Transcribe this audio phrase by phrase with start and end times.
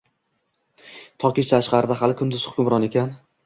[1.25, 3.17] Toki tashqarida hali kunduz hukmron ekan.